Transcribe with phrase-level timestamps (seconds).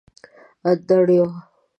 [0.67, 1.25] انډریو.